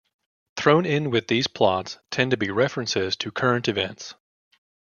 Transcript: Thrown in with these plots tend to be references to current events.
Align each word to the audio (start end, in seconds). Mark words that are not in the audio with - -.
Thrown 0.55 0.87
in 0.87 1.11
with 1.11 1.27
these 1.27 1.45
plots 1.45 1.99
tend 2.09 2.31
to 2.31 2.37
be 2.37 2.49
references 2.49 3.15
to 3.17 3.29
current 3.31 3.67
events. 3.67 4.15